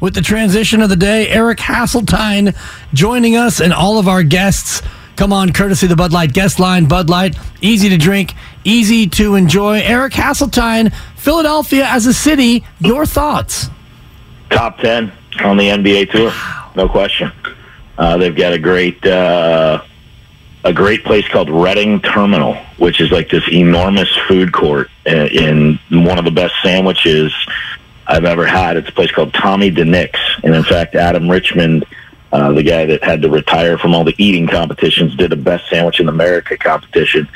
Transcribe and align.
With 0.00 0.14
the 0.14 0.20
transition 0.20 0.80
of 0.80 0.90
the 0.90 0.96
day, 0.96 1.28
Eric 1.28 1.58
Hasseltine 1.58 2.56
joining 2.94 3.36
us 3.36 3.60
and 3.60 3.72
all 3.72 3.98
of 3.98 4.06
our 4.06 4.22
guests. 4.22 4.80
Come 5.16 5.32
on, 5.32 5.52
courtesy 5.52 5.86
of 5.86 5.90
the 5.90 5.96
Bud 5.96 6.12
Light 6.12 6.32
guest 6.32 6.60
line. 6.60 6.86
Bud 6.86 7.10
Light, 7.10 7.36
easy 7.60 7.88
to 7.88 7.98
drink, 7.98 8.34
easy 8.62 9.08
to 9.08 9.34
enjoy. 9.34 9.80
Eric 9.80 10.12
Hasseltine, 10.12 10.94
Philadelphia 11.16 11.84
as 11.84 12.06
a 12.06 12.14
city, 12.14 12.64
your 12.78 13.06
thoughts? 13.06 13.70
Top 14.50 14.78
10 14.78 15.10
on 15.40 15.56
the 15.56 15.68
NBA 15.68 16.12
tour, 16.12 16.32
no 16.76 16.88
question. 16.88 17.32
Uh, 17.98 18.16
they've 18.18 18.36
got 18.36 18.52
a 18.52 18.58
great 18.58 19.04
uh, 19.04 19.82
a 20.62 20.72
great 20.72 21.02
place 21.02 21.26
called 21.26 21.50
Reading 21.50 22.00
Terminal, 22.00 22.54
which 22.76 23.00
is 23.00 23.10
like 23.10 23.30
this 23.30 23.48
enormous 23.50 24.14
food 24.28 24.52
court 24.52 24.90
in 25.04 25.80
one 25.90 26.18
of 26.18 26.24
the 26.24 26.30
best 26.30 26.54
sandwiches 26.62 27.34
I've 28.08 28.24
ever 28.24 28.46
had. 28.46 28.76
It's 28.76 28.88
a 28.88 28.92
place 28.92 29.10
called 29.10 29.34
Tommy 29.34 29.70
DiNic's, 29.70 30.18
and 30.42 30.54
in 30.54 30.64
fact, 30.64 30.94
Adam 30.94 31.28
Richman, 31.28 31.84
uh, 32.32 32.52
the 32.52 32.62
guy 32.62 32.86
that 32.86 33.04
had 33.04 33.22
to 33.22 33.28
retire 33.28 33.78
from 33.78 33.94
all 33.94 34.04
the 34.04 34.14
eating 34.18 34.46
competitions, 34.46 35.14
did 35.14 35.30
the 35.30 35.36
best 35.36 35.68
sandwich 35.68 36.00
in 36.00 36.08
America 36.08 36.56
competition, 36.56 37.28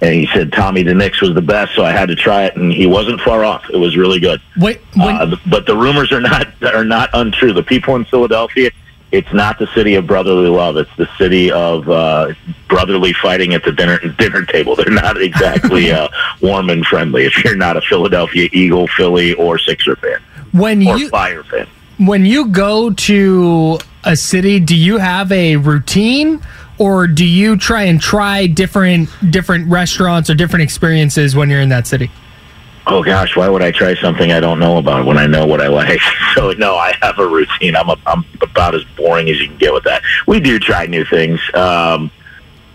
and 0.00 0.14
he 0.14 0.26
said 0.26 0.52
Tommy 0.52 0.84
DiNic's 0.84 1.20
was 1.20 1.34
the 1.34 1.42
best, 1.42 1.74
so 1.74 1.84
I 1.84 1.92
had 1.92 2.08
to 2.08 2.16
try 2.16 2.44
it, 2.44 2.56
and 2.56 2.72
he 2.72 2.86
wasn't 2.86 3.20
far 3.20 3.44
off. 3.44 3.70
It 3.70 3.76
was 3.76 3.96
really 3.96 4.20
good. 4.20 4.40
Wait, 4.58 4.80
uh, 5.20 5.36
but 5.46 5.66
the 5.66 5.76
rumors 5.76 6.12
are 6.12 6.20
not 6.20 6.48
are 6.62 6.84
not 6.84 7.10
untrue. 7.14 7.52
The 7.52 7.62
people 7.62 7.94
in 7.96 8.04
Philadelphia 8.04 8.70
it's 9.12 9.32
not 9.32 9.58
the 9.58 9.66
city 9.68 9.94
of 9.94 10.06
brotherly 10.06 10.48
love. 10.48 10.76
It's 10.76 10.94
the 10.96 11.08
city 11.16 11.50
of 11.50 11.88
uh, 11.88 12.34
brotherly 12.68 13.12
fighting 13.12 13.54
at 13.54 13.64
the 13.64 13.72
dinner 13.72 13.98
dinner 13.98 14.44
table. 14.44 14.74
They're 14.74 14.90
not 14.90 15.20
exactly 15.20 15.92
uh, 15.92 16.08
warm 16.40 16.70
and 16.70 16.84
friendly. 16.84 17.24
If 17.24 17.44
you're 17.44 17.56
not 17.56 17.76
a 17.76 17.80
Philadelphia 17.80 18.48
Eagle, 18.52 18.88
Philly, 18.88 19.34
or 19.34 19.58
Sixer 19.58 19.96
fan, 19.96 20.20
when 20.52 20.86
or 20.86 20.98
you 20.98 21.08
Fire 21.08 21.44
fan, 21.44 21.68
when 21.98 22.26
you 22.26 22.48
go 22.48 22.90
to 22.90 23.78
a 24.04 24.16
city, 24.16 24.60
do 24.60 24.76
you 24.76 24.98
have 24.98 25.30
a 25.32 25.56
routine? 25.56 26.42
Or 26.78 27.06
do 27.06 27.24
you 27.24 27.56
try 27.56 27.84
and 27.84 27.98
try 27.98 28.46
different 28.46 29.08
different 29.30 29.68
restaurants 29.70 30.28
or 30.28 30.34
different 30.34 30.62
experiences 30.62 31.34
when 31.34 31.48
you're 31.48 31.62
in 31.62 31.70
that 31.70 31.86
city? 31.86 32.10
Oh 32.86 33.02
gosh, 33.02 33.36
why 33.36 33.48
would 33.48 33.62
I 33.62 33.72
try 33.72 33.94
something 33.96 34.32
I 34.32 34.40
don't 34.40 34.58
know 34.58 34.78
about 34.78 35.06
when 35.06 35.18
I 35.18 35.26
know 35.26 35.46
what 35.46 35.60
I 35.60 35.68
like? 35.68 36.00
So 36.34 36.52
no, 36.52 36.76
I 36.76 36.92
have 37.00 37.18
a 37.18 37.26
routine. 37.26 37.74
I'm 37.74 37.88
a, 37.88 37.96
I'm 38.06 38.22
about 38.42 38.74
as 38.74 38.84
boring 38.94 39.30
as 39.30 39.40
you 39.40 39.48
can 39.48 39.56
get 39.56 39.72
with 39.72 39.84
that. 39.84 40.02
We 40.26 40.38
do 40.38 40.58
try 40.58 40.84
new 40.84 41.02
things, 41.02 41.40
um, 41.54 42.10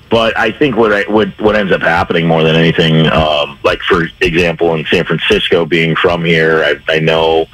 but 0.10 0.36
I 0.36 0.52
think 0.52 0.76
what 0.76 0.92
I, 0.92 1.04
what 1.04 1.40
what 1.40 1.56
ends 1.56 1.72
up 1.72 1.82
happening 1.82 2.26
more 2.28 2.42
than 2.42 2.56
anything, 2.56 3.06
um, 3.12 3.60
like 3.64 3.80
for 3.82 4.06
example, 4.22 4.74
in 4.74 4.86
San 4.86 5.06
Francisco, 5.06 5.64
being 5.64 5.96
from 5.96 6.26
here, 6.26 6.64
I, 6.64 6.96
I 6.96 7.00
know 7.00 7.46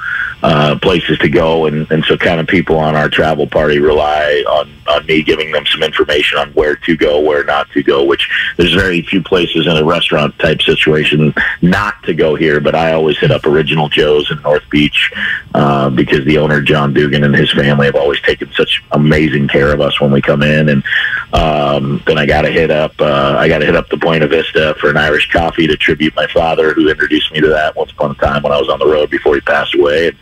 uh, 0.43 0.77
places 0.79 1.17
to 1.19 1.29
go, 1.29 1.65
and, 1.65 1.89
and 1.91 2.03
so 2.05 2.15
kind 2.15 2.39
of 2.39 2.47
people 2.47 2.77
on 2.77 2.95
our 2.95 3.09
travel 3.09 3.47
party 3.47 3.79
rely 3.79 4.43
on, 4.47 4.71
on 4.87 5.05
me 5.07 5.23
giving 5.23 5.51
them 5.51 5.65
some 5.65 5.81
information 5.81 6.37
on 6.37 6.51
where 6.51 6.75
to 6.75 6.95
go, 6.95 7.19
where 7.19 7.43
not 7.43 7.69
to 7.71 7.81
go, 7.81 8.03
which 8.03 8.29
there's 8.55 8.73
very 8.73 9.01
few 9.01 9.21
places 9.21 9.65
in 9.65 9.75
a 9.75 9.83
restaurant 9.83 10.37
type 10.37 10.61
situation 10.61 11.33
not 11.61 12.01
to 12.03 12.13
go 12.13 12.35
here, 12.35 12.59
but 12.59 12.75
I 12.75 12.93
always 12.93 13.17
hit 13.17 13.31
up 13.31 13.45
Original 13.45 13.89
Joe's 13.89 14.29
in 14.29 14.39
North 14.43 14.69
Beach 14.69 15.11
uh, 15.55 15.89
because 15.89 16.23
the 16.25 16.37
owner, 16.37 16.61
John 16.61 16.93
Duggan, 16.93 17.23
and 17.23 17.35
his 17.35 17.51
family 17.51 17.87
have 17.87 17.95
always 17.95 18.21
taken 18.21 18.51
such 18.53 18.83
amazing 18.91 19.47
care 19.47 19.73
of 19.73 19.81
us 19.81 19.99
when 19.99 20.11
we 20.11 20.21
come 20.21 20.43
in. 20.43 20.69
And 20.69 20.83
um, 21.33 22.03
then 22.05 22.19
I 22.19 22.27
got 22.27 22.43
to 22.43 22.51
hit 22.51 22.69
up, 22.69 22.93
uh, 22.99 23.35
I 23.37 23.47
got 23.47 23.59
to 23.59 23.65
hit 23.65 23.75
up 23.75 23.89
the 23.89 23.97
Buena 23.97 24.27
Vista 24.27 24.75
for 24.79 24.91
an 24.91 24.97
Irish 24.97 25.31
coffee 25.31 25.65
to 25.65 25.75
tribute 25.75 26.15
my 26.15 26.27
father, 26.27 26.73
who 26.73 26.89
introduced 26.89 27.31
me 27.31 27.41
to 27.41 27.47
that 27.47 27.75
once 27.75 27.91
upon 27.91 28.11
a 28.11 28.15
time 28.15 28.43
when 28.43 28.51
I 28.51 28.59
was 28.59 28.69
on 28.69 28.77
the 28.77 28.87
road 28.87 29.09
before 29.09 29.33
he 29.33 29.41
passed 29.41 29.73
away. 29.73 30.09
And, 30.09 30.17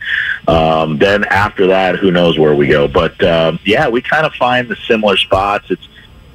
um, 0.48 0.98
then 0.98 1.24
after 1.24 1.68
that, 1.68 1.96
who 1.96 2.10
knows 2.10 2.38
where 2.38 2.54
we 2.54 2.68
go? 2.68 2.88
But 2.88 3.22
um, 3.22 3.58
yeah, 3.64 3.88
we 3.88 4.00
kind 4.02 4.26
of 4.26 4.34
find 4.34 4.68
the 4.68 4.76
similar 4.88 5.16
spots. 5.16 5.66
It's 5.70 5.88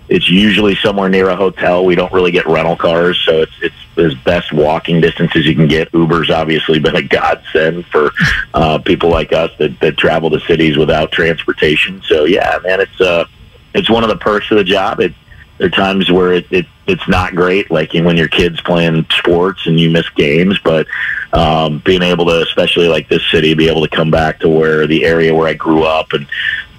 it's 0.09 0.29
usually 0.29 0.75
somewhere 0.75 1.07
near 1.07 1.29
a 1.29 1.35
hotel. 1.37 1.85
We 1.85 1.95
don't 1.95 2.11
really 2.11 2.31
get 2.31 2.45
rental 2.45 2.75
cars, 2.75 3.17
so 3.25 3.41
it's 3.41 3.53
it's 3.61 3.75
as 3.97 4.13
best 4.23 4.51
walking 4.51 4.99
distance 4.99 5.35
as 5.35 5.45
you 5.45 5.55
can 5.55 5.67
get. 5.67 5.93
Uber's 5.93 6.29
obviously 6.29 6.79
been 6.79 6.95
a 6.95 7.01
godsend 7.01 7.85
for 7.85 8.11
uh, 8.53 8.79
people 8.79 9.09
like 9.09 9.31
us 9.31 9.51
that, 9.59 9.79
that 9.79 9.97
travel 9.97 10.29
to 10.29 10.39
cities 10.41 10.77
without 10.77 11.11
transportation. 11.11 12.01
So 12.05 12.25
yeah, 12.25 12.59
man, 12.63 12.81
it's 12.81 12.99
uh 12.99 13.25
it's 13.73 13.89
one 13.89 14.03
of 14.03 14.09
the 14.09 14.17
perks 14.17 14.51
of 14.51 14.57
the 14.57 14.63
job. 14.65 14.99
It 14.99 15.13
there 15.61 15.67
are 15.67 15.69
times 15.69 16.09
where 16.09 16.33
it, 16.33 16.51
it 16.51 16.65
it's 16.87 17.07
not 17.07 17.35
great, 17.35 17.69
like 17.69 17.93
when 17.93 18.17
your 18.17 18.27
kids 18.27 18.59
playing 18.61 19.05
sports 19.11 19.67
and 19.67 19.79
you 19.79 19.91
miss 19.91 20.09
games, 20.09 20.57
but 20.63 20.87
um, 21.33 21.77
being 21.85 22.01
able 22.01 22.25
to, 22.25 22.41
especially 22.41 22.87
like 22.87 23.07
this 23.09 23.23
city, 23.29 23.53
be 23.53 23.69
able 23.69 23.87
to 23.87 23.95
come 23.95 24.09
back 24.09 24.39
to 24.39 24.49
where 24.49 24.87
the 24.87 25.05
area 25.05 25.35
where 25.35 25.47
I 25.47 25.53
grew 25.53 25.83
up 25.83 26.13
and 26.13 26.25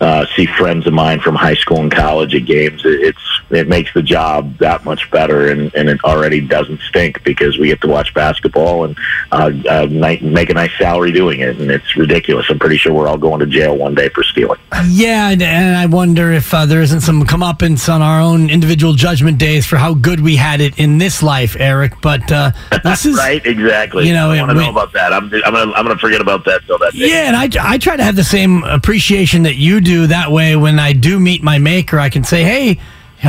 uh, 0.02 0.26
see 0.34 0.46
friends 0.46 0.86
of 0.86 0.92
mine 0.92 1.20
from 1.20 1.36
high 1.36 1.54
school 1.54 1.78
and 1.78 1.92
college 1.92 2.34
at 2.34 2.44
games. 2.44 2.84
It, 2.84 3.00
it's 3.00 3.40
it 3.50 3.68
makes 3.68 3.92
the 3.94 4.02
job 4.02 4.58
that 4.58 4.84
much 4.84 5.10
better, 5.10 5.50
and, 5.50 5.72
and 5.74 5.88
it 5.88 6.02
already 6.04 6.40
doesn't 6.40 6.80
stink 6.80 7.22
because 7.22 7.58
we 7.58 7.68
get 7.68 7.80
to 7.82 7.86
watch 7.86 8.12
basketball 8.14 8.84
and 8.84 8.98
uh, 9.30 9.52
uh, 9.68 9.86
make 9.90 10.50
a 10.50 10.54
nice 10.54 10.76
salary 10.78 11.12
doing 11.12 11.40
it, 11.40 11.60
and 11.60 11.70
it's 11.70 11.96
ridiculous. 11.96 12.46
I'm 12.50 12.58
pretty 12.58 12.78
sure 12.78 12.92
we're 12.92 13.08
all 13.08 13.18
going 13.18 13.40
to 13.40 13.46
jail 13.46 13.76
one 13.76 13.94
day 13.94 14.08
for 14.08 14.22
stealing. 14.24 14.58
Yeah, 14.88 15.30
and, 15.30 15.42
and 15.42 15.76
I 15.76 15.86
wonder 15.86 16.32
if 16.32 16.52
uh, 16.52 16.66
there 16.66 16.82
isn't 16.82 17.02
some 17.02 17.22
comeuppance 17.24 17.92
on 17.92 18.02
our 18.02 18.20
own 18.20 18.50
individual 18.50 18.94
judgment 18.94 19.38
days 19.38 19.66
for 19.66 19.76
how 19.76 19.94
good 19.94 20.20
we 20.20 20.36
had 20.36 20.60
it 20.60 20.78
in 20.78 20.98
this 20.98 21.22
life, 21.22 21.54
Eric. 21.60 22.00
But 22.00 22.32
uh, 22.32 22.52
this 22.82 23.04
is 23.04 23.16
right, 23.18 23.44
exactly. 23.46 24.08
You 24.08 24.14
know, 24.14 24.30
I 24.30 24.40
want 24.40 24.50
to 24.50 24.54
know 24.56 24.70
about 24.70 24.92
that. 24.94 25.12
I'm 25.12 25.24
I'm 25.24 25.52
gonna 25.52 25.72
I'm 25.72 25.84
gonna 25.84 25.98
forget 25.98 26.20
about 26.20 26.44
that 26.46 26.62
till 26.66 26.78
that. 26.78 26.92
Day. 26.92 27.10
Yeah, 27.10 27.28
and 27.28 27.36
I 27.36 27.48
I 27.60 27.78
try 27.78 27.96
to 27.96 28.02
have 28.02 28.16
the 28.16 28.24
same 28.24 28.64
appreciation 28.64 29.42
that 29.42 29.56
you 29.56 29.80
do. 29.80 29.91
That 30.08 30.30
way, 30.30 30.56
when 30.56 30.78
I 30.78 30.92
do 30.92 31.20
meet 31.20 31.42
my 31.42 31.58
maker, 31.58 31.98
I 31.98 32.08
can 32.08 32.24
say, 32.24 32.42
hey 32.42 32.80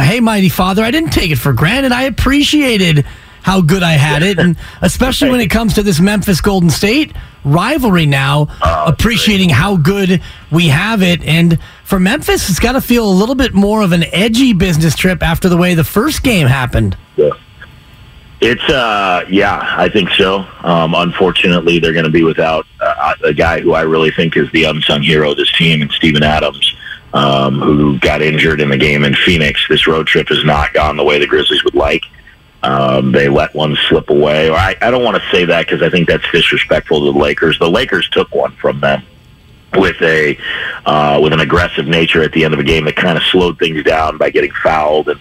hey, 0.02 0.20
mighty 0.20 0.50
father, 0.50 0.84
I 0.84 0.92
didn't 0.92 1.12
take 1.12 1.30
it 1.30 1.38
for 1.38 1.54
granted. 1.54 1.92
I 1.92 2.04
appreciated 2.04 3.06
how 3.44 3.62
good 3.62 3.84
I 3.84 3.92
had 3.92 4.24
it, 4.24 4.40
and 4.40 4.56
especially 4.82 5.30
when 5.30 5.42
it 5.42 5.50
comes 5.50 5.74
to 5.76 5.84
this 5.84 6.00
Memphis 6.00 6.40
Golden 6.40 6.70
State 6.70 7.14
rivalry 7.44 8.06
now, 8.06 8.48
oh, 8.64 8.86
appreciating 8.88 9.50
great. 9.50 9.58
how 9.58 9.76
good 9.76 10.22
we 10.50 10.70
have 10.70 11.04
it. 11.04 11.22
And 11.24 11.60
for 11.84 12.00
Memphis, 12.00 12.50
it's 12.50 12.60
got 12.60 12.72
to 12.72 12.82
feel 12.82 13.06
a 13.06 13.12
little 13.12 13.36
bit 13.36 13.54
more 13.54 13.82
of 13.82 13.92
an 13.92 14.04
edgy 14.14 14.54
business 14.54 14.96
trip 14.96 15.22
after 15.22 15.50
the 15.50 15.58
way 15.58 15.76
the 15.76 15.84
first 15.84 16.24
game 16.24 16.48
happened. 16.48 16.98
Yeah. 17.18 17.32
It's 18.46 18.70
uh 18.70 19.26
yeah, 19.30 19.76
I 19.78 19.88
think 19.88 20.10
so. 20.10 20.46
Um, 20.64 20.94
unfortunately, 20.96 21.80
they're 21.80 21.94
going 21.94 22.04
to 22.04 22.12
be 22.12 22.24
without 22.24 22.66
uh, 22.82 23.16
a 23.24 23.34
guy 23.34 23.62
who 23.62 23.74
I 23.74 23.84
really 23.84 24.12
think 24.12 24.36
is 24.36 24.52
the 24.52 24.66
unsung 24.66 25.02
hero 25.02 25.32
of 25.32 25.38
this 25.38 25.52
team, 25.58 25.82
and 25.82 25.90
Steven 25.92 26.24
Adams 26.24 26.76
um, 27.14 27.60
who 27.62 27.98
got 28.00 28.22
injured 28.22 28.60
in 28.60 28.70
the 28.70 28.78
game 28.78 29.04
in 29.04 29.16
Phoenix. 29.16 29.66
This 29.70 29.88
road 29.88 30.08
trip 30.08 30.30
has 30.30 30.44
not 30.44 30.74
gone 30.74 30.98
the 30.98 31.04
way 31.04 31.20
the 31.20 31.28
Grizzlies 31.28 31.64
would 31.64 31.76
like. 31.76 32.04
Um, 32.64 33.12
they 33.12 33.30
let 33.30 33.54
one 33.54 33.78
slip 33.88 34.10
away. 34.10 34.50
Or 34.50 34.56
I, 34.56 34.76
I 34.82 34.90
don't 34.90 35.04
want 35.04 35.22
to 35.22 35.30
say 35.30 35.46
that 35.46 35.66
because 35.66 35.82
I 35.82 35.90
think 35.90 36.08
that's 36.08 36.30
disrespectful 36.32 37.00
to 37.00 37.14
the 37.14 37.20
Lakers. 37.20 37.60
The 37.60 37.70
Lakers 37.70 38.10
took 38.10 38.34
one 38.34 38.54
from 38.54 38.80
them 38.80 39.04
with 39.76 40.02
a 40.02 40.38
uh, 40.86 41.20
with 41.22 41.34
an 41.34 41.40
aggressive 41.40 41.88
nature 41.88 42.24
at 42.24 42.32
the 42.32 42.44
end 42.46 42.54
of 42.54 42.60
a 42.60 42.64
game 42.64 42.86
that 42.86 42.96
kind 42.96 43.18
of 43.18 43.24
slowed 43.24 43.60
things 43.60 43.84
down 43.84 44.18
by 44.18 44.30
getting 44.30 44.52
fouled 44.52 45.10
and 45.10 45.20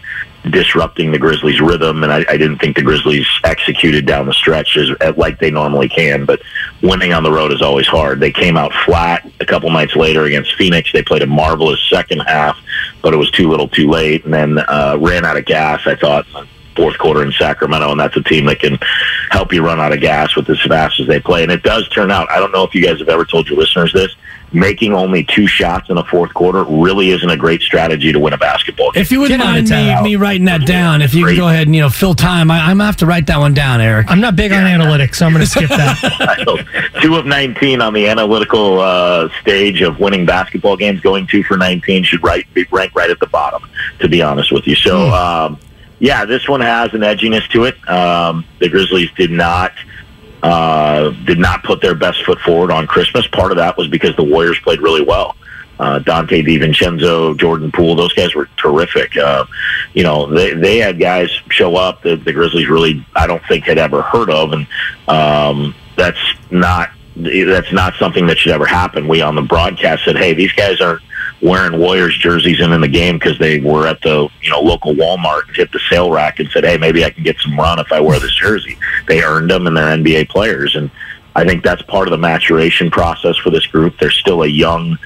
disrupting 0.50 1.12
the 1.12 1.18
Grizzlies' 1.18 1.60
rhythm, 1.60 2.02
and 2.02 2.12
I, 2.12 2.24
I 2.28 2.36
didn't 2.36 2.58
think 2.58 2.76
the 2.76 2.82
Grizzlies 2.82 3.26
executed 3.44 4.06
down 4.06 4.26
the 4.26 4.32
stretch 4.32 4.76
as, 4.76 4.90
as, 5.00 5.16
like 5.16 5.38
they 5.38 5.50
normally 5.50 5.88
can. 5.88 6.24
But 6.24 6.42
winning 6.82 7.12
on 7.12 7.22
the 7.22 7.30
road 7.30 7.52
is 7.52 7.62
always 7.62 7.86
hard. 7.86 8.18
They 8.18 8.32
came 8.32 8.56
out 8.56 8.72
flat 8.84 9.30
a 9.40 9.46
couple 9.46 9.70
nights 9.70 9.94
later 9.94 10.24
against 10.24 10.54
Phoenix. 10.54 10.90
They 10.92 11.02
played 11.02 11.22
a 11.22 11.26
marvelous 11.26 11.80
second 11.88 12.20
half, 12.20 12.58
but 13.02 13.14
it 13.14 13.18
was 13.18 13.30
too 13.30 13.48
little, 13.48 13.68
too 13.68 13.88
late, 13.88 14.24
and 14.24 14.34
then 14.34 14.58
uh, 14.58 14.96
ran 15.00 15.24
out 15.24 15.36
of 15.36 15.44
gas. 15.44 15.86
I 15.86 15.94
thought 15.94 16.26
fourth 16.74 16.98
quarter 16.98 17.22
in 17.22 17.32
Sacramento, 17.32 17.90
and 17.90 18.00
that's 18.00 18.16
a 18.16 18.22
team 18.22 18.46
that 18.46 18.60
can 18.60 18.78
help 19.30 19.52
you 19.52 19.64
run 19.64 19.80
out 19.80 19.92
of 19.92 20.00
gas 20.00 20.36
with 20.36 20.48
as 20.50 20.60
fast 20.62 21.00
as 21.00 21.06
they 21.06 21.20
play. 21.20 21.42
And 21.42 21.52
it 21.52 21.62
does 21.62 21.88
turn 21.88 22.10
out. 22.10 22.30
I 22.30 22.38
don't 22.38 22.52
know 22.52 22.64
if 22.64 22.74
you 22.74 22.82
guys 22.82 22.98
have 22.98 23.08
ever 23.08 23.24
told 23.24 23.48
your 23.48 23.58
listeners 23.58 23.92
this 23.92 24.14
making 24.52 24.92
only 24.92 25.24
two 25.24 25.46
shots 25.46 25.88
in 25.88 25.96
the 25.96 26.04
fourth 26.04 26.32
quarter 26.34 26.64
really 26.64 27.10
isn't 27.10 27.30
a 27.30 27.36
great 27.36 27.62
strategy 27.62 28.12
to 28.12 28.18
win 28.18 28.32
a 28.32 28.38
basketball 28.38 28.92
game. 28.92 29.00
If 29.00 29.10
you 29.10 29.20
wouldn't 29.20 29.40
Get 29.40 29.44
mind 29.44 29.70
me, 29.70 30.02
me 30.02 30.16
writing 30.16 30.44
that 30.46 30.66
down, 30.66 31.02
if 31.02 31.14
you 31.14 31.24
could 31.24 31.30
Great. 31.30 31.38
go 31.38 31.48
ahead 31.48 31.66
and 31.66 31.74
you 31.74 31.82
know 31.82 31.88
fill 31.88 32.14
time, 32.14 32.50
I, 32.50 32.60
I'm 32.60 32.78
gonna 32.78 32.84
have 32.84 32.96
to 32.98 33.06
write 33.06 33.26
that 33.28 33.38
one 33.38 33.54
down, 33.54 33.80
Eric. 33.80 34.10
I'm 34.10 34.20
not 34.20 34.36
big 34.36 34.52
on 34.52 34.64
analytics, 34.64 35.16
so 35.16 35.26
I'm 35.26 35.32
going 35.32 35.44
to 35.44 35.50
skip 35.50 35.70
that. 35.70 36.92
Two 37.02 37.16
of 37.16 37.26
19 37.26 37.80
on 37.80 37.94
the 37.94 38.08
analytical 38.08 38.80
uh, 38.80 39.28
stage 39.40 39.80
of 39.82 39.98
winning 39.98 40.26
basketball 40.26 40.76
games. 40.76 41.00
Going 41.00 41.26
two 41.26 41.42
for 41.42 41.56
19 41.56 42.04
should 42.04 42.22
right, 42.22 42.46
be 42.54 42.64
rank 42.70 42.94
right 42.94 43.10
at 43.10 43.18
the 43.20 43.26
bottom, 43.26 43.68
to 44.00 44.08
be 44.08 44.22
honest 44.22 44.52
with 44.52 44.66
you. 44.66 44.74
So, 44.74 45.08
um, 45.10 45.58
yeah, 46.02 46.24
this 46.24 46.48
one 46.48 46.60
has 46.60 46.92
an 46.94 47.02
edginess 47.02 47.48
to 47.50 47.62
it. 47.62 47.88
Um, 47.88 48.44
the 48.58 48.68
Grizzlies 48.68 49.12
did 49.12 49.30
not 49.30 49.72
uh, 50.42 51.10
did 51.24 51.38
not 51.38 51.62
put 51.62 51.80
their 51.80 51.94
best 51.94 52.24
foot 52.24 52.40
forward 52.40 52.72
on 52.72 52.88
Christmas. 52.88 53.24
Part 53.28 53.52
of 53.52 53.58
that 53.58 53.76
was 53.76 53.86
because 53.86 54.16
the 54.16 54.24
Warriors 54.24 54.58
played 54.64 54.80
really 54.80 55.00
well. 55.00 55.36
Uh, 55.78 56.00
Donte 56.00 56.44
DiVincenzo, 56.44 57.38
Jordan 57.38 57.70
Poole, 57.70 57.94
those 57.94 58.12
guys 58.14 58.34
were 58.34 58.48
terrific. 58.56 59.16
Uh, 59.16 59.44
you 59.94 60.02
know, 60.02 60.26
they 60.26 60.54
they 60.54 60.78
had 60.78 60.98
guys 60.98 61.30
show 61.50 61.76
up 61.76 62.02
that 62.02 62.24
the 62.24 62.32
Grizzlies 62.32 62.68
really, 62.68 63.06
I 63.14 63.28
don't 63.28 63.44
think, 63.46 63.62
had 63.66 63.78
ever 63.78 64.02
heard 64.02 64.28
of, 64.28 64.54
and 64.54 64.66
um, 65.06 65.72
that's 65.96 66.18
not 66.50 66.90
that's 67.14 67.72
not 67.72 67.94
something 67.94 68.26
that 68.26 68.38
should 68.38 68.50
ever 68.50 68.66
happen. 68.66 69.06
We 69.06 69.22
on 69.22 69.36
the 69.36 69.42
broadcast 69.42 70.04
said, 70.04 70.16
"Hey, 70.16 70.34
these 70.34 70.52
guys 70.52 70.80
aren't 70.80 71.02
wearing 71.42 71.78
Warriors 71.78 72.16
jerseys 72.16 72.60
and 72.60 72.72
in 72.72 72.80
the 72.80 72.88
game 72.88 73.18
because 73.18 73.36
they 73.38 73.58
were 73.58 73.86
at 73.86 74.00
the 74.02 74.28
you 74.40 74.50
know 74.50 74.60
local 74.60 74.94
Walmart 74.94 75.48
and 75.48 75.56
hit 75.56 75.72
the 75.72 75.80
sale 75.90 76.10
rack 76.10 76.38
and 76.38 76.48
said, 76.50 76.64
"Hey, 76.64 76.78
maybe 76.78 77.04
I 77.04 77.10
can 77.10 77.24
get 77.24 77.38
some 77.40 77.58
run 77.58 77.78
if 77.78 77.92
I 77.92 78.00
wear 78.00 78.18
this 78.18 78.34
jersey." 78.34 78.78
They 79.06 79.22
earned 79.22 79.50
them, 79.50 79.66
and 79.66 79.76
they're 79.76 79.96
NBA 79.96 80.28
players, 80.28 80.76
and 80.76 80.90
I 81.34 81.44
think 81.44 81.62
that's 81.62 81.82
part 81.82 82.08
of 82.08 82.12
the 82.12 82.18
maturation 82.18 82.90
process 82.90 83.36
for 83.36 83.50
this 83.50 83.66
group. 83.66 83.98
They're 83.98 84.10
still 84.10 84.42
a 84.42 84.48
young 84.48 84.96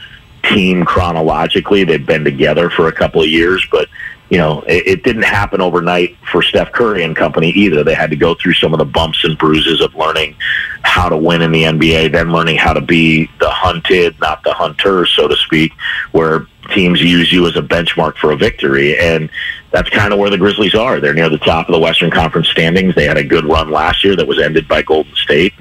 team 0.43 0.85
chronologically. 0.85 1.85
They've 1.85 2.05
been 2.05 2.25
together 2.25 2.71
for 2.71 2.88
a 2.88 2.93
couple 2.93 3.23
of 3.23 3.29
years, 3.29 3.67
but 3.71 3.88
you 4.28 4.38
know, 4.38 4.62
it, 4.62 4.87
it 4.87 5.02
didn't 5.05 5.23
happen 5.23 5.61
overnight 5.61 6.17
for 6.31 6.43
Steph 6.43 6.73
Curry 6.73 7.05
and 7.05 7.14
company 7.14 7.50
either. 7.50 7.84
They 7.84 7.94
had 7.94 8.11
to 8.11 8.17
go 8.17 8.34
through 8.34 8.55
some 8.55 8.73
of 8.73 8.78
the 8.78 8.84
bumps 8.84 9.25
and 9.25 9.38
bruises 9.38 9.81
of 9.81 9.94
learning 9.94 10.34
how 10.82 11.08
to 11.08 11.17
win 11.17 11.43
in 11.43 11.52
the 11.52 11.62
NBA, 11.62 12.12
then 12.12 12.32
learning 12.32 12.56
how 12.56 12.73
to 12.73 12.81
be 12.81 13.28
the 13.38 13.50
hunted, 13.50 14.19
not 14.20 14.43
the 14.43 14.52
hunter, 14.52 15.06
so 15.06 15.28
to 15.28 15.37
speak, 15.37 15.73
where 16.12 16.46
teams 16.75 17.00
use 17.00 17.32
you 17.32 17.46
as 17.46 17.56
a 17.56 17.62
benchmark 17.62 18.17
for 18.17 18.32
a 18.32 18.37
victory. 18.37 18.99
And 18.99 19.31
that's 19.70 19.90
kind 19.90 20.12
of 20.12 20.19
where 20.19 20.31
the 20.31 20.38
Grizzlies 20.38 20.75
are. 20.75 21.00
They're 21.00 21.14
near 21.14 21.28
the 21.28 21.38
top 21.38 21.69
of 21.69 21.73
the 21.73 21.78
Western 21.78 22.11
Conference 22.11 22.49
standings. 22.49 22.94
They 22.94 23.05
had 23.05 23.19
a 23.19 23.25
good 23.25 23.44
run 23.44 23.70
last 23.70 24.05
year 24.05 24.17
that 24.17 24.26
was 24.26 24.40
ended 24.40 24.67
by 24.67 24.82
Golden 24.82 25.14
State. 25.14 25.52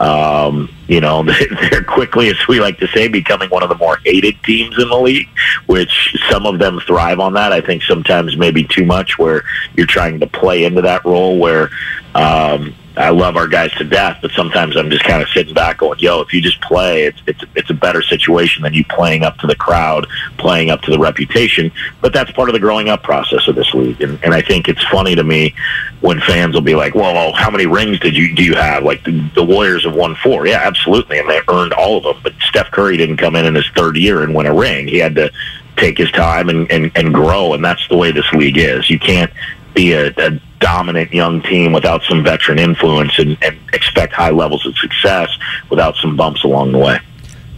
Um, 0.00 0.72
you 0.86 1.00
know, 1.00 1.22
they're 1.70 1.84
quickly, 1.84 2.28
as 2.28 2.48
we 2.48 2.60
like 2.60 2.78
to 2.78 2.88
say, 2.88 3.08
becoming 3.08 3.48
one 3.50 3.62
of 3.62 3.68
the 3.68 3.76
more 3.76 3.98
hated 4.04 4.36
teams 4.44 4.78
in 4.78 4.88
the 4.88 4.98
league, 4.98 5.28
which 5.66 6.16
some 6.30 6.46
of 6.46 6.58
them 6.58 6.80
thrive 6.80 7.20
on 7.20 7.34
that. 7.34 7.52
I 7.52 7.60
think 7.60 7.82
sometimes 7.82 8.36
maybe 8.36 8.64
too 8.64 8.84
much 8.84 9.18
where 9.18 9.42
you're 9.76 9.86
trying 9.86 10.20
to 10.20 10.26
play 10.26 10.64
into 10.64 10.82
that 10.82 11.04
role 11.04 11.38
where, 11.38 11.70
um, 12.14 12.74
I 12.96 13.10
love 13.10 13.36
our 13.36 13.48
guys 13.48 13.72
to 13.72 13.84
death, 13.84 14.18
but 14.22 14.30
sometimes 14.32 14.76
I'm 14.76 14.88
just 14.88 15.02
kind 15.02 15.20
of 15.20 15.28
sitting 15.30 15.52
back 15.52 15.78
going, 15.78 15.98
"Yo, 15.98 16.20
if 16.20 16.32
you 16.32 16.40
just 16.40 16.60
play, 16.60 17.04
it's 17.04 17.20
it's 17.26 17.44
it's 17.56 17.70
a 17.70 17.74
better 17.74 18.02
situation 18.02 18.62
than 18.62 18.72
you 18.72 18.84
playing 18.84 19.24
up 19.24 19.36
to 19.38 19.48
the 19.48 19.56
crowd, 19.56 20.06
playing 20.38 20.70
up 20.70 20.80
to 20.82 20.92
the 20.92 20.98
reputation." 20.98 21.72
But 22.00 22.12
that's 22.12 22.30
part 22.30 22.48
of 22.48 22.52
the 22.52 22.60
growing 22.60 22.88
up 22.88 23.02
process 23.02 23.48
of 23.48 23.56
this 23.56 23.72
league, 23.74 24.00
and, 24.00 24.22
and 24.22 24.32
I 24.32 24.42
think 24.42 24.68
it's 24.68 24.82
funny 24.84 25.16
to 25.16 25.24
me 25.24 25.54
when 26.02 26.20
fans 26.20 26.54
will 26.54 26.62
be 26.62 26.76
like, 26.76 26.94
"Well, 26.94 27.32
how 27.32 27.50
many 27.50 27.66
rings 27.66 27.98
did 27.98 28.16
you 28.16 28.32
do 28.32 28.44
you 28.44 28.54
have?" 28.54 28.84
Like 28.84 29.02
the, 29.02 29.28
the 29.34 29.44
Warriors 29.44 29.84
have 29.84 29.94
won 29.94 30.14
four, 30.16 30.46
yeah, 30.46 30.60
absolutely, 30.62 31.18
and 31.18 31.28
they 31.28 31.40
earned 31.48 31.72
all 31.72 31.96
of 31.96 32.04
them. 32.04 32.18
But 32.22 32.34
Steph 32.42 32.70
Curry 32.70 32.96
didn't 32.96 33.16
come 33.16 33.34
in 33.34 33.44
in 33.44 33.56
his 33.56 33.68
third 33.74 33.96
year 33.96 34.22
and 34.22 34.34
win 34.34 34.46
a 34.46 34.54
ring. 34.54 34.86
He 34.86 34.98
had 34.98 35.16
to 35.16 35.32
take 35.76 35.98
his 35.98 36.12
time 36.12 36.48
and 36.48 36.70
and, 36.70 36.92
and 36.94 37.12
grow, 37.12 37.54
and 37.54 37.64
that's 37.64 37.88
the 37.88 37.96
way 37.96 38.12
this 38.12 38.30
league 38.32 38.58
is. 38.58 38.88
You 38.88 39.00
can't 39.00 39.32
be 39.74 39.92
a, 39.94 40.14
a 40.18 40.40
dominant 40.64 41.12
young 41.12 41.42
team 41.42 41.72
without 41.72 42.02
some 42.04 42.24
veteran 42.24 42.58
influence 42.58 43.18
and, 43.18 43.36
and 43.42 43.54
expect 43.74 44.14
high 44.14 44.30
levels 44.30 44.64
of 44.64 44.74
success 44.78 45.28
without 45.68 45.94
some 45.96 46.16
bumps 46.16 46.42
along 46.42 46.72
the 46.72 46.78
way. 46.78 46.98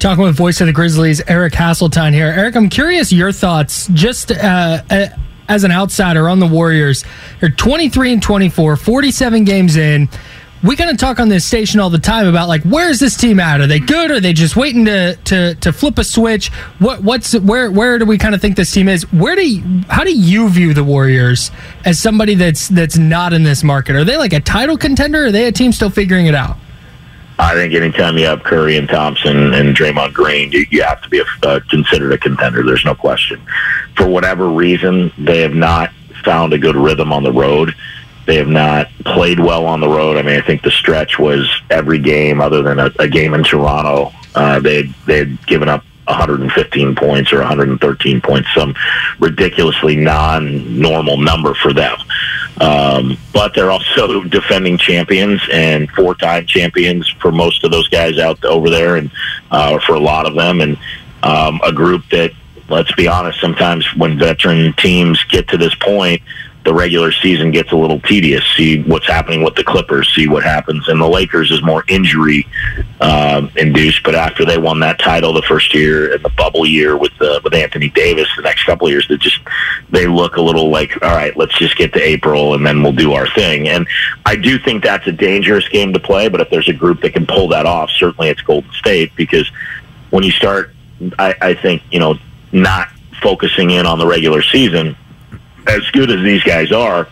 Talking 0.00 0.24
with 0.24 0.36
voice 0.36 0.60
of 0.60 0.66
the 0.66 0.72
Grizzlies, 0.72 1.22
Eric 1.28 1.52
Hasseltine 1.52 2.12
here. 2.12 2.26
Eric, 2.26 2.56
I'm 2.56 2.68
curious 2.68 3.12
your 3.12 3.30
thoughts, 3.30 3.86
just 3.92 4.32
uh, 4.32 4.82
as 5.48 5.62
an 5.62 5.70
outsider 5.70 6.28
on 6.28 6.40
the 6.40 6.48
Warriors. 6.48 7.04
They're 7.40 7.48
23 7.48 8.14
and 8.14 8.22
24, 8.22 8.74
47 8.74 9.44
games 9.44 9.76
in. 9.76 10.08
We 10.66 10.74
kind 10.74 10.90
of 10.90 10.96
talk 10.96 11.20
on 11.20 11.28
this 11.28 11.44
station 11.44 11.78
all 11.78 11.90
the 11.90 11.98
time 11.98 12.26
about 12.26 12.48
like 12.48 12.62
where's 12.62 12.98
this 12.98 13.16
team 13.16 13.38
at? 13.38 13.60
Are 13.60 13.68
they 13.68 13.78
good? 13.78 14.10
Are 14.10 14.18
they 14.18 14.32
just 14.32 14.56
waiting 14.56 14.84
to 14.86 15.14
to, 15.14 15.54
to 15.54 15.72
flip 15.72 15.96
a 15.96 16.02
switch? 16.02 16.48
What 16.80 17.04
what's 17.04 17.38
where 17.38 17.70
where 17.70 18.00
do 18.00 18.04
we 18.04 18.18
kind 18.18 18.34
of 18.34 18.40
think 18.40 18.56
this 18.56 18.72
team 18.72 18.88
is? 18.88 19.04
Where 19.12 19.36
do 19.36 19.48
you, 19.48 19.84
how 19.88 20.02
do 20.02 20.12
you 20.12 20.48
view 20.48 20.74
the 20.74 20.82
Warriors 20.82 21.52
as 21.84 22.00
somebody 22.00 22.34
that's 22.34 22.66
that's 22.66 22.98
not 22.98 23.32
in 23.32 23.44
this 23.44 23.62
market? 23.62 23.94
Are 23.94 24.02
they 24.02 24.16
like 24.16 24.32
a 24.32 24.40
title 24.40 24.76
contender? 24.76 25.26
Are 25.26 25.32
they 25.32 25.46
a 25.46 25.52
team 25.52 25.70
still 25.70 25.90
figuring 25.90 26.26
it 26.26 26.34
out? 26.34 26.56
I 27.38 27.54
think 27.54 27.72
anytime 27.72 28.18
you 28.18 28.26
have 28.26 28.42
Curry 28.42 28.76
and 28.76 28.88
Thompson 28.88 29.54
and 29.54 29.76
Draymond 29.76 30.14
Green, 30.14 30.50
you, 30.50 30.66
you 30.70 30.82
have 30.82 31.00
to 31.02 31.08
be 31.08 31.20
a, 31.20 31.24
uh, 31.46 31.60
considered 31.68 32.12
a 32.12 32.18
contender. 32.18 32.64
There's 32.64 32.84
no 32.84 32.94
question. 32.94 33.40
For 33.94 34.08
whatever 34.08 34.48
reason, 34.48 35.12
they 35.18 35.42
have 35.42 35.54
not 35.54 35.92
found 36.24 36.54
a 36.54 36.58
good 36.58 36.74
rhythm 36.74 37.12
on 37.12 37.22
the 37.22 37.32
road. 37.32 37.74
They 38.26 38.36
have 38.36 38.48
not 38.48 38.88
played 39.04 39.40
well 39.40 39.66
on 39.66 39.80
the 39.80 39.88
road. 39.88 40.16
I 40.16 40.22
mean, 40.22 40.36
I 40.36 40.44
think 40.44 40.62
the 40.62 40.70
stretch 40.70 41.18
was 41.18 41.48
every 41.70 41.98
game 41.98 42.40
other 42.40 42.62
than 42.62 42.78
a, 42.78 42.90
a 42.98 43.08
game 43.08 43.34
in 43.34 43.44
Toronto. 43.44 44.12
Uh, 44.34 44.60
they 44.60 44.82
they 45.06 45.18
had 45.18 45.46
given 45.46 45.68
up 45.68 45.84
115 46.06 46.94
points 46.94 47.32
or 47.32 47.38
113 47.38 48.20
points, 48.20 48.48
some 48.54 48.74
ridiculously 49.18 49.96
non-normal 49.96 51.16
number 51.16 51.54
for 51.54 51.72
them. 51.72 51.96
Um, 52.60 53.18
but 53.32 53.54
they're 53.54 53.70
also 53.70 54.22
defending 54.28 54.78
champions 54.78 55.40
and 55.52 55.90
four-time 55.90 56.46
champions 56.46 57.08
for 57.20 57.32
most 57.32 57.64
of 57.64 57.70
those 57.70 57.88
guys 57.88 58.18
out 58.18 58.44
over 58.44 58.70
there, 58.70 58.96
and 58.96 59.10
uh, 59.50 59.78
for 59.80 59.94
a 59.94 60.00
lot 60.00 60.26
of 60.26 60.34
them, 60.34 60.60
and 60.60 60.78
um, 61.22 61.60
a 61.64 61.72
group 61.72 62.04
that, 62.10 62.32
let's 62.68 62.92
be 62.94 63.08
honest, 63.08 63.40
sometimes 63.40 63.86
when 63.96 64.18
veteran 64.18 64.72
teams 64.74 65.22
get 65.24 65.48
to 65.48 65.58
this 65.58 65.74
point, 65.76 66.22
the 66.66 66.74
regular 66.74 67.12
season 67.12 67.52
gets 67.52 67.70
a 67.70 67.76
little 67.76 68.00
tedious. 68.00 68.44
See 68.56 68.82
what's 68.82 69.06
happening 69.06 69.44
with 69.44 69.54
the 69.54 69.62
Clippers. 69.62 70.12
See 70.14 70.26
what 70.26 70.42
happens, 70.42 70.88
and 70.88 71.00
the 71.00 71.08
Lakers 71.08 71.52
is 71.52 71.62
more 71.62 71.84
injury 71.86 72.44
um, 73.00 73.52
induced. 73.54 74.02
But 74.02 74.16
after 74.16 74.44
they 74.44 74.58
won 74.58 74.80
that 74.80 74.98
title 74.98 75.32
the 75.32 75.42
first 75.42 75.72
year 75.72 76.12
and 76.12 76.24
the 76.24 76.28
bubble 76.30 76.66
year 76.66 76.96
with 76.96 77.12
uh, 77.22 77.40
with 77.44 77.54
Anthony 77.54 77.88
Davis, 77.90 78.28
the 78.34 78.42
next 78.42 78.64
couple 78.64 78.88
of 78.88 78.90
years, 78.90 79.06
they 79.08 79.16
just 79.16 79.38
they 79.90 80.08
look 80.08 80.36
a 80.36 80.42
little 80.42 80.68
like, 80.68 81.00
all 81.02 81.14
right, 81.14 81.36
let's 81.36 81.56
just 81.56 81.76
get 81.76 81.92
to 81.92 82.02
April 82.02 82.54
and 82.54 82.66
then 82.66 82.82
we'll 82.82 82.92
do 82.92 83.12
our 83.12 83.28
thing. 83.28 83.68
And 83.68 83.86
I 84.26 84.34
do 84.34 84.58
think 84.58 84.82
that's 84.82 85.06
a 85.06 85.12
dangerous 85.12 85.68
game 85.68 85.92
to 85.92 86.00
play. 86.00 86.28
But 86.28 86.40
if 86.40 86.50
there's 86.50 86.68
a 86.68 86.74
group 86.74 87.00
that 87.02 87.12
can 87.12 87.26
pull 87.26 87.46
that 87.48 87.64
off, 87.64 87.90
certainly 87.90 88.28
it's 88.28 88.42
Golden 88.42 88.72
State 88.72 89.14
because 89.14 89.48
when 90.10 90.24
you 90.24 90.32
start, 90.32 90.74
I, 91.16 91.32
I 91.40 91.54
think 91.54 91.82
you 91.92 92.00
know 92.00 92.18
not 92.50 92.88
focusing 93.22 93.70
in 93.70 93.86
on 93.86 94.00
the 94.00 94.06
regular 94.06 94.42
season 94.42 94.96
as 95.66 95.88
good 95.90 96.10
as 96.10 96.22
these 96.22 96.42
guys 96.42 96.72
are, 96.72 97.08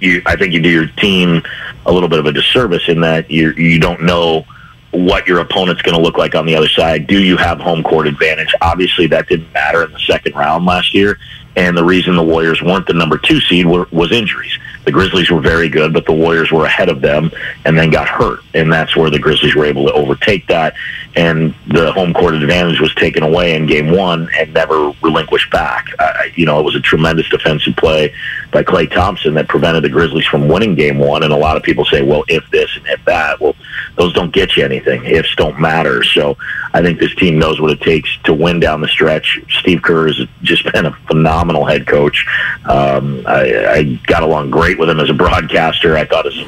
you 0.00 0.22
I 0.26 0.36
think 0.36 0.52
you 0.52 0.60
do 0.60 0.70
your 0.70 0.86
team 0.86 1.42
a 1.86 1.92
little 1.92 2.08
bit 2.08 2.18
of 2.18 2.26
a 2.26 2.32
disservice 2.32 2.88
in 2.88 3.00
that 3.00 3.30
you 3.30 3.52
you 3.52 3.78
don't 3.78 4.02
know 4.02 4.44
what 4.90 5.26
your 5.26 5.40
opponent's 5.40 5.82
going 5.82 5.96
to 5.96 6.02
look 6.02 6.16
like 6.16 6.34
on 6.34 6.46
the 6.46 6.54
other 6.54 6.68
side. 6.68 7.06
Do 7.06 7.22
you 7.22 7.36
have 7.36 7.60
home 7.60 7.82
court 7.82 8.06
advantage? 8.06 8.54
Obviously, 8.62 9.06
that 9.08 9.28
didn't 9.28 9.52
matter 9.52 9.84
in 9.84 9.92
the 9.92 9.98
second 10.00 10.34
round 10.34 10.64
last 10.64 10.94
year, 10.94 11.18
and 11.56 11.76
the 11.76 11.84
reason 11.84 12.16
the 12.16 12.22
Warriors 12.22 12.62
weren't 12.62 12.86
the 12.86 12.94
number 12.94 13.18
two 13.18 13.40
seed 13.40 13.66
were, 13.66 13.86
was 13.90 14.12
injuries. 14.12 14.58
The 14.86 14.92
Grizzlies 14.92 15.30
were 15.30 15.40
very 15.40 15.68
good, 15.68 15.92
but 15.92 16.06
the 16.06 16.12
Warriors 16.12 16.52
were 16.52 16.64
ahead 16.64 16.88
of 16.88 17.00
them 17.00 17.32
and 17.64 17.76
then 17.76 17.90
got 17.90 18.08
hurt, 18.08 18.40
and 18.54 18.72
that's 18.72 18.94
where 18.94 19.10
the 19.10 19.18
Grizzlies 19.18 19.56
were 19.56 19.64
able 19.64 19.84
to 19.86 19.92
overtake 19.92 20.46
that. 20.46 20.74
And 21.16 21.54
the 21.66 21.92
home 21.92 22.14
court 22.14 22.34
advantage 22.34 22.78
was 22.78 22.94
taken 22.94 23.24
away 23.24 23.54
in 23.56 23.66
Game 23.66 23.90
One 23.90 24.30
and 24.38 24.54
never 24.54 24.92
relinquished 25.02 25.50
back. 25.50 25.88
You 26.36 26.46
know, 26.46 26.60
it 26.60 26.62
was 26.62 26.76
a 26.76 26.80
tremendous 26.80 27.28
defensive 27.28 27.74
play 27.76 28.14
by 28.52 28.62
Klay 28.62 28.88
Thompson 28.88 29.34
that 29.34 29.48
prevented 29.48 29.82
the 29.82 29.88
Grizzlies 29.88 30.26
from 30.26 30.48
winning 30.48 30.76
Game 30.76 30.98
One. 30.98 31.24
And 31.24 31.32
a 31.32 31.36
lot 31.36 31.56
of 31.56 31.64
people 31.64 31.84
say, 31.84 32.02
"Well, 32.02 32.24
if 32.28 32.48
this 32.50 32.70
and 32.76 32.86
if 32.86 33.04
that." 33.06 33.40
Well, 33.40 33.56
those 33.96 34.12
don't 34.12 34.32
get 34.32 34.56
you 34.56 34.64
anything. 34.64 35.04
Ifs 35.04 35.34
don't 35.34 35.58
matter. 35.58 36.02
So 36.04 36.36
I 36.72 36.82
think 36.82 37.00
this 37.00 37.14
team 37.14 37.38
knows 37.38 37.60
what 37.60 37.70
it 37.70 37.80
takes 37.80 38.10
to 38.24 38.34
win 38.34 38.60
down 38.60 38.82
the 38.82 38.88
stretch. 38.88 39.40
Steve 39.60 39.82
Kerr 39.82 40.08
has 40.08 40.20
just 40.42 40.70
been 40.72 40.86
a 40.86 40.92
phenomenal 41.08 41.64
head 41.64 41.86
coach. 41.86 42.26
Um, 42.66 43.24
I, 43.26 43.66
I 43.66 43.82
got 44.06 44.22
along 44.22 44.50
great 44.50 44.75
with 44.78 44.90
him 44.90 45.00
as 45.00 45.10
a 45.10 45.14
broadcaster. 45.14 45.96
I 45.96 46.04
thought 46.04 46.26
his 46.26 46.46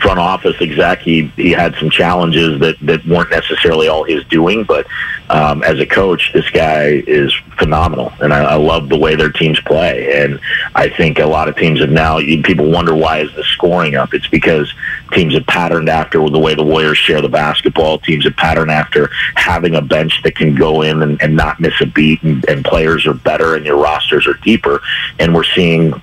front 0.00 0.18
office 0.18 0.56
exec. 0.60 1.00
He 1.00 1.26
he 1.36 1.50
had 1.50 1.74
some 1.76 1.90
challenges 1.90 2.60
that 2.60 2.78
that 2.80 3.06
weren't 3.06 3.30
necessarily 3.30 3.88
all 3.88 4.04
his 4.04 4.24
doing, 4.24 4.64
but 4.64 4.86
um, 5.30 5.62
as 5.64 5.80
a 5.80 5.86
coach, 5.86 6.32
this 6.32 6.48
guy 6.50 7.02
is 7.06 7.34
phenomenal, 7.58 8.12
and 8.20 8.32
I, 8.32 8.52
I 8.52 8.54
love 8.54 8.88
the 8.88 8.96
way 8.96 9.16
their 9.16 9.30
teams 9.30 9.60
play. 9.60 10.22
And 10.22 10.38
I 10.74 10.88
think 10.88 11.18
a 11.18 11.26
lot 11.26 11.48
of 11.48 11.56
teams 11.56 11.80
have 11.80 11.90
now. 11.90 12.18
People 12.18 12.70
wonder 12.70 12.94
why 12.94 13.20
is 13.20 13.34
the 13.34 13.42
scoring 13.44 13.96
up? 13.96 14.14
It's 14.14 14.28
because 14.28 14.72
teams 15.12 15.34
have 15.34 15.46
patterned 15.46 15.88
after 15.88 16.18
the 16.28 16.38
way 16.38 16.54
the 16.54 16.62
Warriors 16.62 16.98
share 16.98 17.20
the 17.20 17.28
basketball. 17.28 17.98
Teams 17.98 18.24
have 18.24 18.36
patterned 18.36 18.70
after 18.70 19.10
having 19.34 19.74
a 19.74 19.82
bench 19.82 20.22
that 20.22 20.36
can 20.36 20.54
go 20.54 20.82
in 20.82 21.02
and, 21.02 21.20
and 21.20 21.34
not 21.34 21.58
miss 21.58 21.74
a 21.80 21.86
beat, 21.86 22.22
and, 22.22 22.48
and 22.48 22.64
players 22.64 23.06
are 23.06 23.14
better, 23.14 23.56
and 23.56 23.64
your 23.66 23.78
rosters 23.78 24.26
are 24.26 24.34
deeper. 24.34 24.80
And 25.18 25.34
we're 25.34 25.44
seeing 25.44 26.00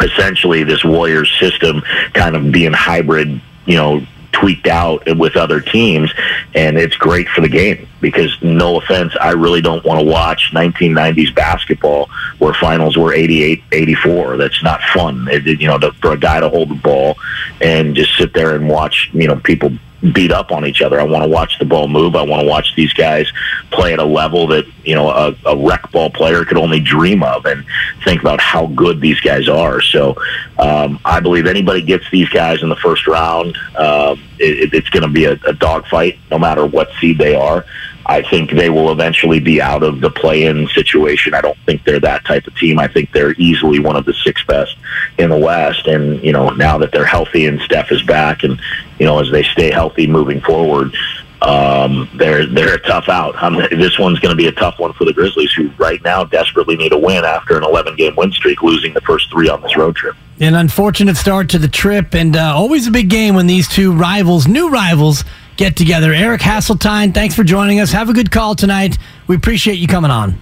essentially 0.00 0.64
this 0.64 0.84
Warriors 0.84 1.32
system 1.38 1.82
kind 2.14 2.36
of 2.36 2.52
being 2.52 2.72
hybrid, 2.72 3.40
you 3.64 3.76
know, 3.76 4.06
tweaked 4.32 4.66
out 4.66 5.02
with 5.16 5.36
other 5.36 5.60
teams, 5.60 6.12
and 6.54 6.76
it's 6.76 6.96
great 6.96 7.28
for 7.28 7.40
the 7.40 7.48
game 7.48 7.88
because, 8.00 8.36
no 8.42 8.78
offense, 8.78 9.14
I 9.20 9.30
really 9.30 9.62
don't 9.62 9.84
want 9.84 10.00
to 10.00 10.06
watch 10.06 10.50
1990s 10.52 11.34
basketball 11.34 12.10
where 12.38 12.52
finals 12.54 12.96
were 12.96 13.14
88 13.14 13.62
84. 13.72 14.36
That's 14.36 14.62
not 14.62 14.82
fun. 14.92 15.26
It, 15.30 15.46
you 15.46 15.66
know, 15.66 15.78
to, 15.78 15.92
for 15.92 16.12
a 16.12 16.18
guy 16.18 16.40
to 16.40 16.48
hold 16.48 16.68
the 16.68 16.74
ball 16.74 17.16
and 17.62 17.96
just 17.96 18.16
sit 18.18 18.34
there 18.34 18.54
and 18.54 18.68
watch, 18.68 19.10
you 19.14 19.26
know, 19.26 19.36
people 19.36 19.72
beat 20.12 20.32
up 20.32 20.52
on 20.52 20.66
each 20.66 20.82
other. 20.82 21.00
I 21.00 21.04
want 21.04 21.24
to 21.24 21.28
watch 21.28 21.58
the 21.58 21.64
ball 21.64 21.88
move. 21.88 22.16
I 22.16 22.22
want 22.22 22.42
to 22.42 22.48
watch 22.48 22.74
these 22.76 22.92
guys 22.92 23.30
play 23.70 23.92
at 23.92 23.98
a 23.98 24.04
level 24.04 24.46
that 24.48 24.66
you 24.84 24.94
know 24.94 25.10
a, 25.10 25.34
a 25.46 25.56
rec 25.56 25.90
ball 25.92 26.10
player 26.10 26.44
could 26.44 26.58
only 26.58 26.80
dream 26.80 27.22
of, 27.22 27.46
and 27.46 27.64
think 28.04 28.20
about 28.20 28.40
how 28.40 28.66
good 28.68 29.00
these 29.00 29.20
guys 29.20 29.48
are. 29.48 29.80
So 29.80 30.16
um, 30.58 31.00
I 31.04 31.20
believe 31.20 31.46
anybody 31.46 31.82
gets 31.82 32.10
these 32.10 32.28
guys 32.28 32.62
in 32.62 32.68
the 32.68 32.76
first 32.76 33.06
round, 33.06 33.56
uh, 33.76 34.16
it, 34.38 34.72
it's 34.74 34.90
going 34.90 35.02
to 35.02 35.08
be 35.08 35.24
a, 35.24 35.32
a 35.46 35.52
dogfight, 35.52 36.18
no 36.30 36.38
matter 36.38 36.66
what 36.66 36.90
seed 37.00 37.18
they 37.18 37.34
are. 37.34 37.64
I 38.08 38.22
think 38.22 38.52
they 38.52 38.70
will 38.70 38.92
eventually 38.92 39.40
be 39.40 39.60
out 39.60 39.82
of 39.82 40.00
the 40.00 40.10
play-in 40.10 40.68
situation. 40.68 41.34
I 41.34 41.40
don't 41.40 41.58
think 41.66 41.82
they're 41.84 42.00
that 42.00 42.24
type 42.24 42.46
of 42.46 42.56
team. 42.56 42.78
I 42.78 42.86
think 42.86 43.10
they're 43.12 43.32
easily 43.32 43.80
one 43.80 43.96
of 43.96 44.04
the 44.04 44.14
six 44.14 44.44
best 44.44 44.76
in 45.18 45.28
the 45.28 45.38
West. 45.38 45.88
And 45.88 46.22
you 46.22 46.32
know, 46.32 46.50
now 46.50 46.78
that 46.78 46.92
they're 46.92 47.04
healthy 47.04 47.46
and 47.46 47.60
Steph 47.62 47.90
is 47.90 48.02
back, 48.02 48.44
and 48.44 48.60
you 49.00 49.06
know, 49.06 49.18
as 49.18 49.30
they 49.30 49.42
stay 49.42 49.72
healthy 49.72 50.06
moving 50.06 50.40
forward, 50.40 50.94
um, 51.42 52.08
they're 52.14 52.46
they're 52.46 52.74
a 52.74 52.80
tough 52.80 53.08
out. 53.08 53.34
I'm, 53.42 53.56
this 53.76 53.98
one's 53.98 54.20
going 54.20 54.32
to 54.32 54.36
be 54.36 54.46
a 54.46 54.52
tough 54.52 54.78
one 54.78 54.92
for 54.92 55.04
the 55.04 55.12
Grizzlies, 55.12 55.52
who 55.52 55.68
right 55.76 56.02
now 56.04 56.22
desperately 56.22 56.76
need 56.76 56.92
a 56.92 56.98
win 56.98 57.24
after 57.24 57.56
an 57.56 57.64
11 57.64 57.96
game 57.96 58.14
win 58.16 58.30
streak, 58.30 58.62
losing 58.62 58.94
the 58.94 59.00
first 59.00 59.30
three 59.30 59.48
on 59.48 59.60
this 59.62 59.76
road 59.76 59.96
trip. 59.96 60.16
An 60.38 60.54
unfortunate 60.54 61.16
start 61.16 61.48
to 61.50 61.58
the 61.58 61.68
trip, 61.68 62.14
and 62.14 62.36
uh, 62.36 62.54
always 62.54 62.86
a 62.86 62.90
big 62.90 63.08
game 63.08 63.34
when 63.34 63.46
these 63.46 63.66
two 63.66 63.92
rivals, 63.92 64.46
new 64.46 64.68
rivals 64.68 65.24
get 65.56 65.76
together. 65.76 66.12
Eric 66.12 66.42
Hasseltine, 66.42 67.14
thanks 67.14 67.34
for 67.34 67.42
joining 67.42 67.80
us. 67.80 67.90
Have 67.92 68.10
a 68.10 68.12
good 68.12 68.30
call 68.30 68.54
tonight. 68.54 68.98
We 69.28 69.36
appreciate 69.36 69.78
you 69.78 69.88
coming 69.88 70.10
on. 70.10 70.38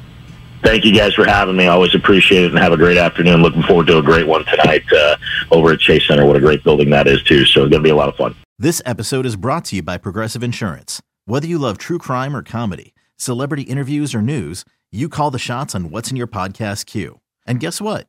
Thank 0.64 0.84
you 0.84 0.92
guys 0.92 1.14
for 1.14 1.24
having 1.24 1.56
me. 1.56 1.64
I 1.64 1.68
always 1.68 1.94
appreciate 1.94 2.42
it 2.42 2.50
and 2.50 2.58
have 2.58 2.72
a 2.72 2.76
great 2.76 2.96
afternoon. 2.96 3.40
Looking 3.40 3.62
forward 3.62 3.86
to 3.86 3.98
a 3.98 4.02
great 4.02 4.26
one 4.26 4.44
tonight 4.46 4.82
uh, 4.92 5.16
over 5.52 5.70
at 5.70 5.78
Chase 5.78 6.08
Center. 6.08 6.26
What 6.26 6.34
a 6.34 6.40
great 6.40 6.64
building 6.64 6.90
that 6.90 7.06
is, 7.06 7.22
too. 7.22 7.44
So 7.44 7.62
it's 7.62 7.70
going 7.70 7.82
to 7.82 7.86
be 7.86 7.90
a 7.90 7.96
lot 7.96 8.08
of 8.08 8.16
fun. 8.16 8.34
This 8.58 8.82
episode 8.84 9.26
is 9.26 9.36
brought 9.36 9.66
to 9.66 9.76
you 9.76 9.82
by 9.82 9.98
Progressive 9.98 10.42
Insurance. 10.42 11.00
Whether 11.26 11.46
you 11.46 11.58
love 11.58 11.78
true 11.78 11.98
crime 11.98 12.34
or 12.34 12.42
comedy, 12.42 12.94
celebrity 13.16 13.62
interviews 13.62 14.12
or 14.12 14.22
news, 14.22 14.64
you 14.90 15.08
call 15.08 15.30
the 15.30 15.38
shots 15.38 15.72
on 15.72 15.90
what's 15.90 16.10
in 16.10 16.16
your 16.16 16.26
podcast 16.26 16.86
queue. 16.86 17.20
And 17.46 17.60
guess 17.60 17.80
what? 17.80 18.08